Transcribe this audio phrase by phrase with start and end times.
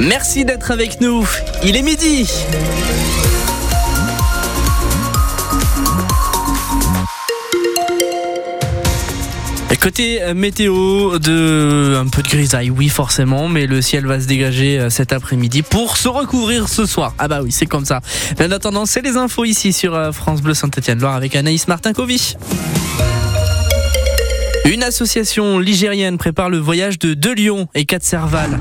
[0.00, 1.26] Merci d'être avec nous.
[1.64, 2.28] Il est midi.
[9.82, 14.28] Côté euh, météo, de un peu de grisaille, oui forcément, mais le ciel va se
[14.28, 17.16] dégager euh, cet après-midi pour se recouvrir ce soir.
[17.18, 18.00] Ah bah oui, c'est comme ça.
[18.40, 22.36] En attendant, c'est les infos ici sur euh, France Bleu Saint-Étienne-Loire avec Anaïs Martin-Covy.
[24.66, 28.60] Une association ligérienne prépare le voyage de deux lions et quatre cervales.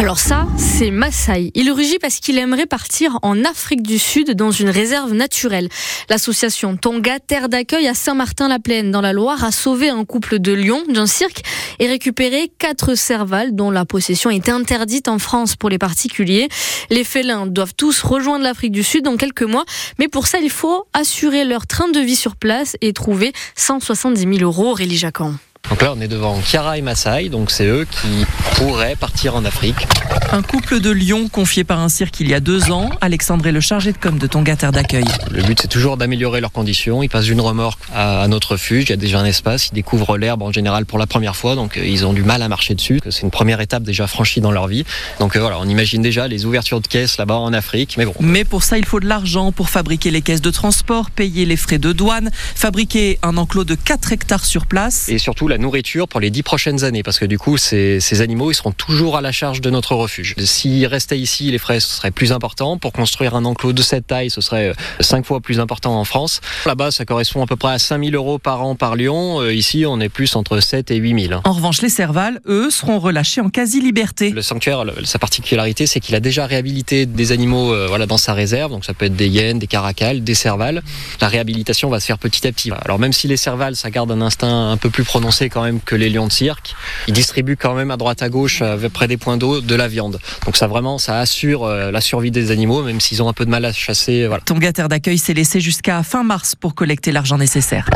[0.00, 1.50] Alors ça, c'est Maasai.
[1.54, 5.68] Il rugit parce qu'il aimerait partir en Afrique du Sud dans une réserve naturelle.
[6.08, 10.82] L'association Tonga Terre d'accueil à Saint-Martin-la-Plaine dans la Loire a sauvé un couple de lions
[10.88, 11.42] d'un cirque
[11.80, 16.48] et récupéré quatre cervales dont la possession est interdite en France pour les particuliers.
[16.88, 19.66] Les félins doivent tous rejoindre l'Afrique du Sud dans quelques mois,
[19.98, 24.38] mais pour ça, il faut assurer leur train de vie sur place et trouver 170
[24.38, 24.72] 000 euros.
[24.72, 25.34] Réli Jacan.
[25.70, 29.44] Donc là, on est devant Kiara et Maasai, donc c'est eux qui pourraient partir en
[29.44, 29.86] Afrique.
[30.32, 32.90] Un couple de lions confié par un cirque il y a deux ans.
[33.00, 35.04] Alexandre est le chargé de com de Tonga Terre d'accueil.
[35.30, 37.04] Le but, c'est toujours d'améliorer leurs conditions.
[37.04, 38.84] Ils passent d'une remorque à, notre refuge.
[38.84, 39.68] Il y a déjà un espace.
[39.68, 42.42] Ils découvrent l'herbe en général pour la première fois, donc euh, ils ont du mal
[42.42, 43.00] à marcher dessus.
[43.08, 44.84] C'est une première étape déjà franchie dans leur vie.
[45.20, 47.94] Donc euh, voilà, on imagine déjà les ouvertures de caisses là-bas en Afrique.
[47.96, 48.14] Mais bon.
[48.20, 51.56] Mais pour ça, il faut de l'argent pour fabriquer les caisses de transport, payer les
[51.56, 55.08] frais de douane, fabriquer un enclos de 4 hectares sur place.
[55.08, 58.20] Et surtout la nourriture pour les 10 prochaines années, parce que du coup, ces, ces
[58.20, 60.34] animaux, ils seront toujours à la charge de notre refuge.
[60.38, 62.78] S'ils restaient ici, les frais seraient plus importants.
[62.78, 66.04] Pour construire un enclos de cette taille, ce serait 5 euh, fois plus important en
[66.04, 66.40] France.
[66.66, 69.40] Là-bas, ça correspond à peu près à 5000 euros par an par lion.
[69.40, 71.40] Euh, ici, on est plus entre 7 et 8000.
[71.44, 74.30] En revanche, les cervales, eux, seront relâchés en quasi-liberté.
[74.30, 78.32] Le sanctuaire, sa particularité, c'est qu'il a déjà réhabilité des animaux euh, voilà, dans sa
[78.32, 78.70] réserve.
[78.70, 80.82] Donc ça peut être des hyènes, des caracals, des cervales.
[81.20, 82.70] La réhabilitation va se faire petit à petit.
[82.84, 85.80] Alors même si les cervales, ça garde un instinct un peu plus prononcé quand même
[85.80, 86.74] que les lions de cirque,
[87.08, 88.62] ils distribuent quand même à droite à gauche,
[88.92, 90.18] près des points d'eau, de la viande.
[90.46, 93.44] Donc ça vraiment, ça assure euh, la survie des animaux, même s'ils ont un peu
[93.44, 94.28] de mal à chasser.
[94.44, 97.88] Ton gâteur d'accueil s'est laissé jusqu'à fin mars pour collecter l'argent nécessaire.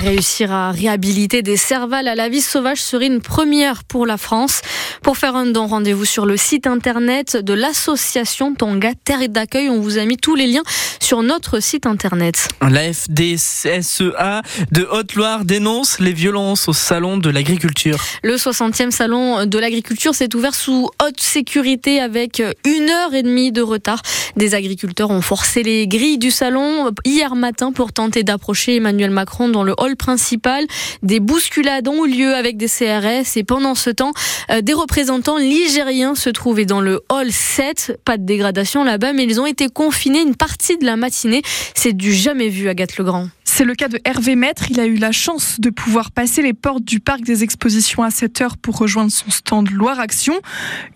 [0.00, 4.60] Réussir à réhabiliter des cervales à la vie sauvage serait une première pour la France.
[5.02, 9.70] Pour faire un don, rendez-vous sur le site internet de l'association Tonga Terre d'accueil.
[9.70, 10.64] On vous a mis tous les liens
[11.00, 12.48] sur notre site internet.
[12.60, 17.98] La FDSEA de Haute-Loire dénonce les violences au salon de l'agriculture.
[18.22, 23.52] Le 60e salon de l'agriculture s'est ouvert sous haute sécurité avec une heure et demie
[23.52, 24.02] de retard.
[24.36, 29.48] Des agriculteurs ont forcé les grilles du salon hier matin pour tenter d'approcher Emmanuel Macron
[29.48, 30.66] dans le hall principal.
[31.02, 34.12] Des bousculades ont eu lieu avec des CRS et pendant ce temps,
[34.50, 38.00] euh, des représentants ligériens se trouvaient dans le hall 7.
[38.04, 41.42] Pas de dégradation là-bas, mais ils ont été confinés une partie de la matinée.
[41.74, 43.28] C'est du jamais vu, Agathe Legrand.
[43.56, 44.64] C'est le cas de Hervé Maître.
[44.68, 48.10] Il a eu la chance de pouvoir passer les portes du parc des expositions à
[48.10, 50.34] 7 heures pour rejoindre son stand Loire Action.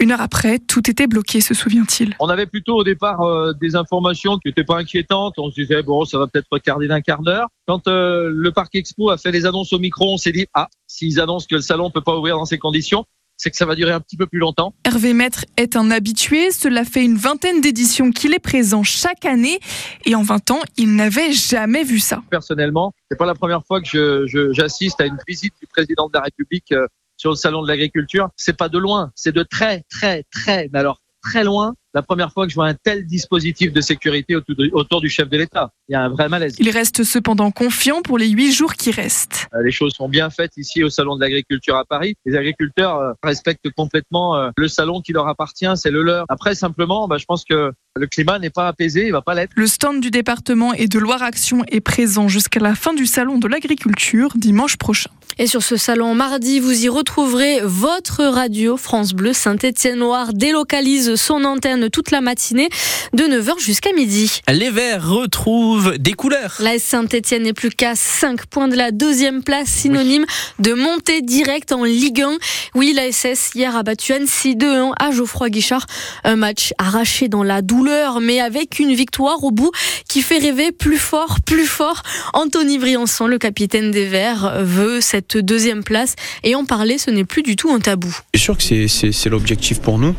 [0.01, 2.17] Une heure après, tout était bloqué, se souvient-il.
[2.19, 5.35] On avait plutôt au départ euh, des informations qui n'étaient pas inquiétantes.
[5.39, 7.47] On se disait, bon, ça va peut-être retarder d'un quart d'heure.
[7.69, 10.67] Quand euh, le parc expo a fait les annonces au micro, on s'est dit, ah,
[10.89, 13.05] s'ils annoncent que le salon ne peut pas ouvrir dans ces conditions,
[13.39, 14.75] c'est que ça va durer un petit peu plus longtemps.
[14.85, 16.51] Hervé Maître est un habitué.
[16.51, 19.61] Cela fait une vingtaine d'éditions qu'il est présent chaque année.
[20.05, 22.23] Et en 20 ans, il n'avait jamais vu ça.
[22.31, 26.23] Personnellement, c'est pas la première fois que j'assiste à une visite du président de la
[26.23, 28.29] République euh, sur le salon de l'agriculture.
[28.37, 32.33] C'est pas de loin, c'est de très, très, très, mais alors très loin la première
[32.33, 35.71] fois que je vois un tel dispositif de sécurité autour du chef de l'État.
[35.89, 36.57] Il y a un vrai malaise.
[36.59, 39.49] Il reste cependant confiant pour les huit jours qui restent.
[39.55, 42.15] Euh, les choses sont bien faites ici au Salon de l'Agriculture à Paris.
[42.25, 46.25] Les agriculteurs euh, respectent complètement euh, le salon qui leur appartient, c'est le leur.
[46.29, 49.53] Après, simplement, bah, je pense que le climat n'est pas apaisé, il va pas l'être.
[49.57, 53.39] Le stand du département et de Loire Action est présent jusqu'à la fin du Salon
[53.39, 55.11] de l'Agriculture dimanche prochain.
[55.41, 61.45] Et sur ce salon mardi, vous y retrouverez votre radio France Bleu Saint-Étienne-Loire délocalise son
[61.45, 62.69] antenne toute la matinée
[63.13, 64.41] de 9h jusqu'à midi.
[64.49, 66.57] Les Verts retrouvent des couleurs.
[66.59, 70.27] La Saint-Étienne n'est plus qu'à 5 points de la deuxième place, synonyme
[70.59, 72.39] de montée directe en Ligue 1.
[72.75, 75.87] Oui, la SS hier a battu Annecy 2-1 à Geoffroy Guichard.
[76.25, 79.71] Un match arraché dans la douleur, mais avec une victoire au bout
[80.09, 82.03] qui fait rêver plus fort, plus fort.
[82.35, 86.15] Anthony Briançon, le capitaine des Verts, veut cette deuxième place.
[86.43, 88.17] Et en parler, ce n'est plus du tout un tabou.
[88.35, 90.15] C'est sûr que c'est l'objectif pour nous.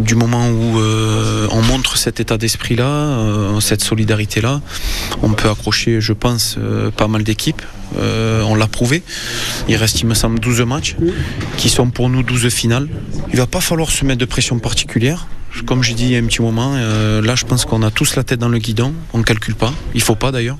[0.00, 4.60] Du moment où euh, on montre cet état d'esprit-là, euh, cette solidarité-là,
[5.22, 7.62] on peut accrocher, je pense, euh, pas mal d'équipes.
[7.96, 9.02] on l'a prouvé.
[9.68, 10.96] Il reste, il me semble, 12 matchs
[11.56, 12.88] qui sont pour nous 12 finales.
[13.32, 15.26] Il va pas falloir se mettre de pression particulière.
[15.66, 17.90] Comme j'ai dit il y a un petit moment, euh, là je pense qu'on a
[17.90, 20.58] tous la tête dans le guidon, on ne calcule pas, il faut pas d'ailleurs,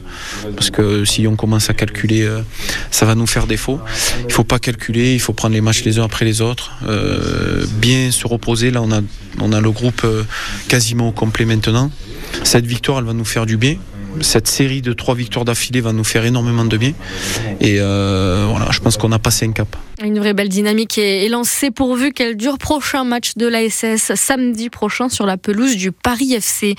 [0.57, 2.43] parce que si on commence à calculer, euh,
[2.91, 3.81] ça va nous faire défaut.
[4.27, 7.65] Il faut pas calculer, il faut prendre les matchs les uns après les autres, euh,
[7.75, 8.71] bien se reposer.
[8.71, 9.01] Là on a,
[9.41, 10.07] on le groupe
[10.69, 11.91] quasiment au complet maintenant.
[12.45, 13.77] Cette victoire elle va nous faire du bien
[14.23, 16.95] cette série de trois victoires d'affilée va nous faire énormément de bien.
[17.61, 19.77] Et voilà, je pense qu'on a passé un cap.
[20.03, 22.57] Une vraie belle dynamique est lancée pourvu qu'elle dure.
[22.57, 26.75] Prochain match de l'ASS samedi prochain sur la pelouse du Paris FC.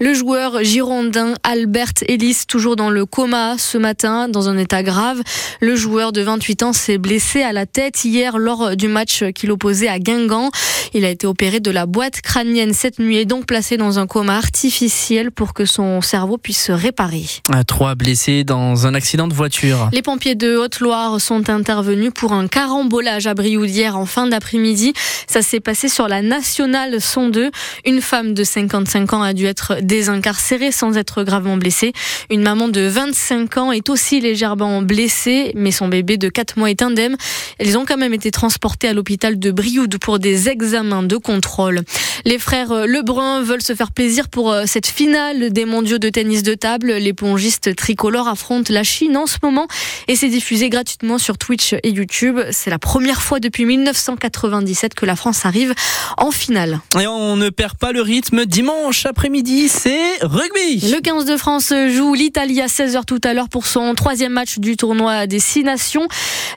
[0.00, 5.22] Le joueur girondin Albert Ellis, toujours dans le coma ce matin, dans un état grave.
[5.60, 9.52] Le joueur de 28 ans s'est blessé à la tête hier lors du match qu'il
[9.52, 10.50] opposait à Guingamp.
[10.94, 14.08] Il a été opéré de la boîte crânienne cette nuit et donc placé dans un
[14.08, 17.24] coma artificiel pour que son cerveau puisse se réparer.
[17.68, 19.90] Trois blessés dans un accident de voiture.
[19.92, 24.94] Les pompiers de Haute-Loire sont intervenus pour un carambolage à Brioudière en fin d'après-midi.
[25.26, 27.50] Ça s'est passé sur la nationale 102.
[27.84, 31.92] Une femme de 55 ans a dû être désincarcérée sans être gravement blessée.
[32.30, 36.70] Une maman de 25 ans est aussi légèrement blessée, mais son bébé de 4 mois
[36.70, 37.18] est indemne.
[37.58, 41.82] Elles ont quand même été transportées à l'hôpital de Brioude pour des examens de contrôle.
[42.26, 46.42] Les frères Lebrun veulent se faire plaisir pour euh, cette finale des mondiaux de tennis
[46.42, 46.92] de table.
[46.92, 49.66] Les pongistes tricolores affrontent la Chine en ce moment
[50.08, 52.40] et c'est diffusé gratuitement sur Twitch et YouTube.
[52.50, 55.74] C'est la première fois depuis 1997 que la France arrive
[56.16, 56.80] en finale.
[56.98, 58.46] Et on ne perd pas le rythme.
[58.46, 60.90] Dimanche après-midi, c'est rugby.
[60.90, 64.58] Le 15 de France joue l'Italie à 16h tout à l'heure pour son troisième match
[64.58, 66.08] du tournoi des Six Nations.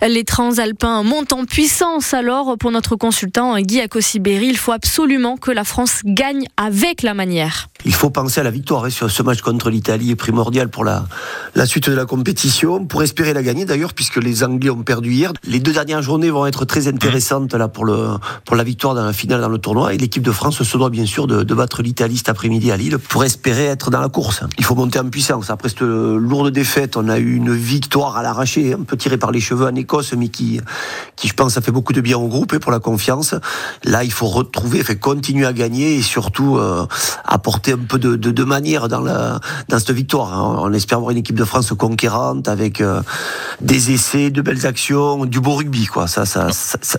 [0.01, 4.47] Les Transalpins montent en puissance alors pour notre consultant Guy Akosiberi.
[4.47, 7.68] Il faut absolument que la France gagne avec la manière.
[7.85, 10.83] Il faut penser à la victoire hein, sur ce match contre l'Italie est primordial pour
[10.83, 11.06] la,
[11.56, 15.12] la suite de la compétition, pour espérer la gagner d'ailleurs, puisque les Anglais ont perdu
[15.12, 15.31] hier.
[15.44, 19.06] Les deux dernières journées vont être très intéressantes là pour, le, pour la victoire dans
[19.06, 19.94] la finale dans le tournoi.
[19.94, 22.77] Et l'équipe de France se doit bien sûr de, de battre l'Italie cet après-midi à
[22.77, 24.44] Lille pour espérer être dans la course.
[24.57, 25.50] Il faut monter en puissance.
[25.50, 29.31] Après cette lourde défaite, on a eu une victoire à l'arraché, un peu tirée par
[29.31, 30.59] les cheveux en Écosse, mais qui,
[31.15, 33.35] qui je pense, a fait beaucoup de bien au groupe et pour la confiance.
[33.83, 36.85] Là, il faut retrouver, fait continuer à gagner et surtout euh,
[37.24, 40.33] apporter un peu de, de, de manière dans, la, dans cette victoire.
[40.33, 40.59] Hein.
[40.61, 43.01] On espère voir une équipe de France conquérante avec euh,
[43.61, 45.85] des essais, de belles actions, du beau rugby.
[45.85, 46.07] Quoi.
[46.07, 46.49] Ça, ça,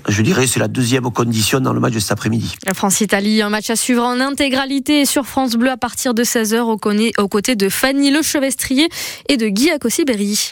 [0.08, 2.54] je dirais c'est la deuxième condition dans le match de cet après-midi.
[2.74, 7.28] France-Italie, un match à suivre en intégralité sur France Bleu à partir de 16h aux
[7.28, 8.88] côtés de Fanny Lechevestrier
[9.28, 10.46] et de Guy Akossi-Berry.